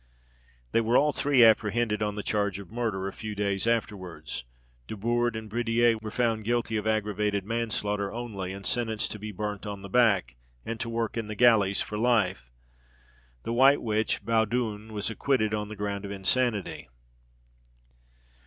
[0.71, 4.45] They were all three apprehended on the charge of murder a few days afterwards.
[4.87, 9.67] Desbourdes and Bridier were found guilty of aggravated manslaughter only, and sentenced to be burnt
[9.67, 12.51] on the back, and to work in the galleys for life.
[13.43, 16.89] The white witch Baudouin was acquitted on the ground of insanity.